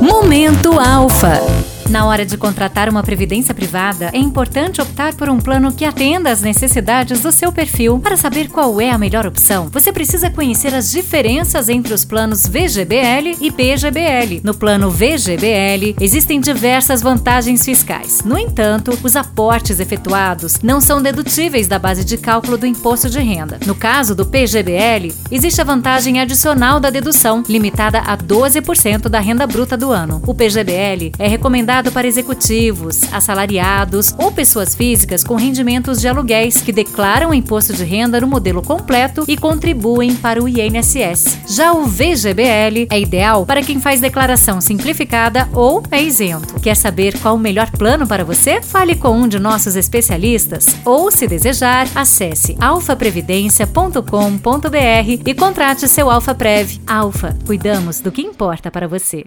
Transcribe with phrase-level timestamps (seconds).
[0.00, 1.79] Momento Alfa.
[1.90, 6.30] Na hora de contratar uma previdência privada, é importante optar por um plano que atenda
[6.30, 7.98] às necessidades do seu perfil.
[7.98, 12.46] Para saber qual é a melhor opção, você precisa conhecer as diferenças entre os planos
[12.46, 14.40] VGBL e PGBL.
[14.44, 18.22] No plano VGBL, existem diversas vantagens fiscais.
[18.24, 23.18] No entanto, os aportes efetuados não são dedutíveis da base de cálculo do imposto de
[23.18, 23.58] renda.
[23.66, 29.44] No caso do PGBL, existe a vantagem adicional da dedução, limitada a 12% da renda
[29.44, 30.22] bruta do ano.
[30.24, 36.72] O PGBL é recomendado para executivos, assalariados ou pessoas físicas com rendimentos de aluguéis que
[36.72, 41.38] declaram imposto de renda no modelo completo e contribuem para o INSS.
[41.46, 46.58] Já o VGBL é ideal para quem faz declaração simplificada ou é isento.
[46.60, 48.60] Quer saber qual o melhor plano para você?
[48.60, 56.34] Fale com um de nossos especialistas ou, se desejar, acesse alfaprevidência.com.br e contrate seu Alfa
[56.34, 56.80] Prev.
[56.86, 59.24] Alfa, cuidamos do que importa para você.